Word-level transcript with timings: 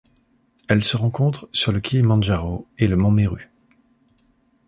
Elle 0.67 0.83
se 0.83 0.97
rencontre 0.97 1.47
sur 1.53 1.71
le 1.71 1.79
Kilimandjaro 1.79 2.67
et 2.79 2.87
le 2.87 2.95
mont 2.95 3.11
Méru. 3.11 3.51